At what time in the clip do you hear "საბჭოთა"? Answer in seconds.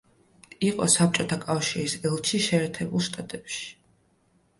0.93-1.37